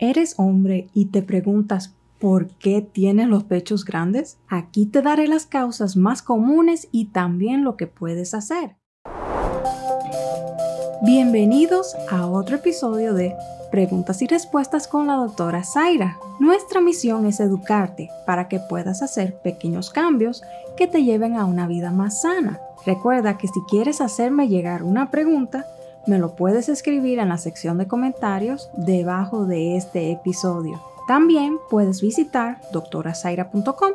[0.00, 4.38] ¿Eres hombre y te preguntas por qué tienes los pechos grandes?
[4.48, 8.74] Aquí te daré las causas más comunes y también lo que puedes hacer.
[11.04, 13.36] Bienvenidos a otro episodio de
[13.70, 16.18] Preguntas y Respuestas con la doctora Zaira.
[16.40, 20.42] Nuestra misión es educarte para que puedas hacer pequeños cambios
[20.76, 22.60] que te lleven a una vida más sana.
[22.84, 25.66] Recuerda que si quieres hacerme llegar una pregunta,
[26.06, 30.80] me lo puedes escribir en la sección de comentarios debajo de este episodio.
[31.06, 33.92] También puedes visitar doctorazaira.com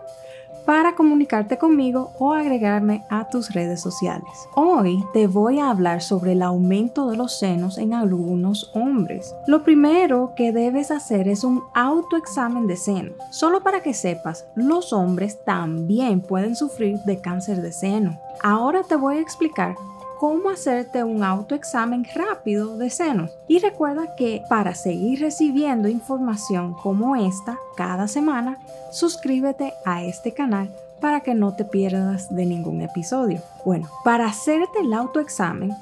[0.66, 4.30] para comunicarte conmigo o agregarme a tus redes sociales.
[4.54, 9.34] Hoy te voy a hablar sobre el aumento de los senos en algunos hombres.
[9.48, 13.14] Lo primero que debes hacer es un autoexamen de seno.
[13.32, 18.20] Solo para que sepas, los hombres también pueden sufrir de cáncer de seno.
[18.44, 19.76] Ahora te voy a explicar
[20.20, 23.32] cómo hacerte un autoexamen rápido de senos.
[23.48, 28.58] Y recuerda que para seguir recibiendo información como esta cada semana,
[28.92, 33.42] suscríbete a este canal para que no te pierdas de ningún episodio.
[33.64, 35.74] Bueno, para hacerte el autoexamen,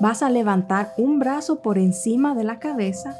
[0.00, 3.18] vas a levantar un brazo por encima de la cabeza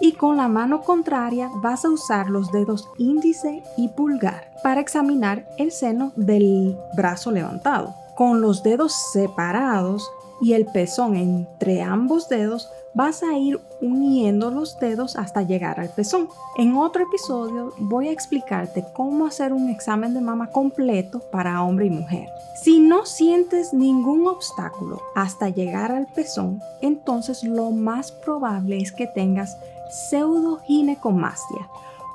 [0.00, 5.46] y con la mano contraria vas a usar los dedos índice y pulgar para examinar
[5.58, 12.68] el seno del brazo levantado con los dedos separados y el pezón entre ambos dedos,
[12.94, 16.28] vas a ir uniendo los dedos hasta llegar al pezón.
[16.56, 21.86] En otro episodio voy a explicarte cómo hacer un examen de mama completo para hombre
[21.86, 22.28] y mujer.
[22.62, 29.06] Si no sientes ningún obstáculo hasta llegar al pezón, entonces lo más probable es que
[29.06, 29.56] tengas
[29.90, 31.68] pseudoginecomastia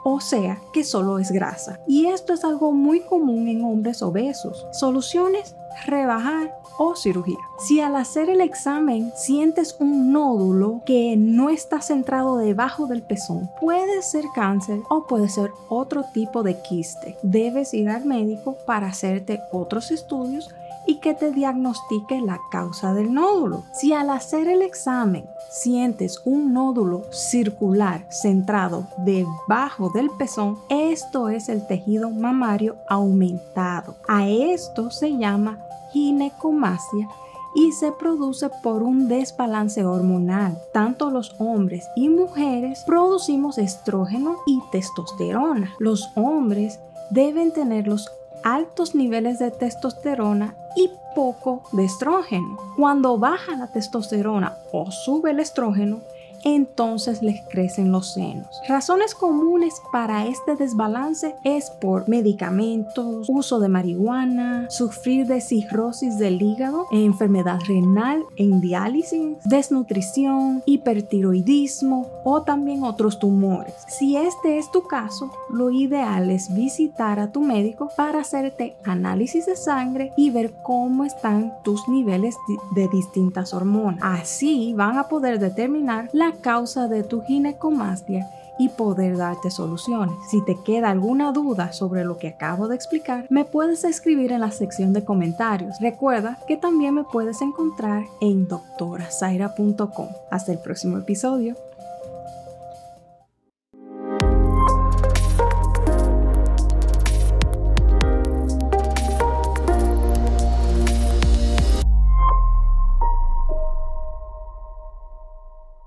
[0.03, 1.79] o sea que solo es grasa.
[1.87, 4.65] Y esto es algo muy común en hombres obesos.
[4.71, 5.55] Soluciones,
[5.85, 7.37] rebajar o cirugía.
[7.59, 13.49] Si al hacer el examen sientes un nódulo que no está centrado debajo del pezón,
[13.59, 17.17] puede ser cáncer o puede ser otro tipo de quiste.
[17.21, 20.49] Debes ir al médico para hacerte otros estudios
[20.85, 23.63] y que te diagnostique la causa del nódulo.
[23.73, 31.49] Si al hacer el examen sientes un nódulo circular centrado debajo del pezón, esto es
[31.49, 33.95] el tejido mamario aumentado.
[34.07, 35.59] A esto se llama
[35.91, 37.07] ginecomastia
[37.53, 40.57] y se produce por un desbalance hormonal.
[40.73, 45.73] Tanto los hombres y mujeres producimos estrógeno y testosterona.
[45.79, 48.09] Los hombres deben tener los
[48.43, 52.57] altos niveles de testosterona y poco de estrógeno.
[52.77, 55.99] Cuando baja la testosterona o sube el estrógeno,
[56.43, 58.47] entonces les crecen los senos.
[58.67, 66.41] Razones comunes para este desbalance es por medicamentos, uso de marihuana, sufrir de cirrosis del
[66.41, 73.73] hígado, enfermedad renal, en diálisis, desnutrición, hipertiroidismo o también otros tumores.
[73.87, 79.45] Si este es tu caso, lo ideal es visitar a tu médico para hacerte análisis
[79.45, 82.35] de sangre y ver cómo están tus niveles
[82.75, 83.99] de distintas hormonas.
[84.01, 90.15] Así van a poder determinar la causa de tu ginecomastia y poder darte soluciones.
[90.29, 94.41] Si te queda alguna duda sobre lo que acabo de explicar, me puedes escribir en
[94.41, 95.79] la sección de comentarios.
[95.79, 100.09] Recuerda que también me puedes encontrar en doctorazaira.com.
[100.29, 101.55] Hasta el próximo episodio.